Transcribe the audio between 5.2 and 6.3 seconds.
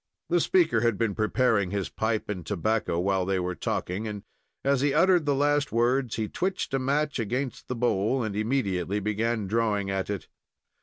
the last words, he